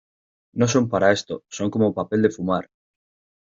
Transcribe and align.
no 0.53 0.67
son 0.67 0.89
para 0.89 1.11
esto, 1.11 1.43
son 1.47 1.69
como 1.69 1.93
papel 1.93 2.23
de 2.23 2.31
fumar. 2.31 2.67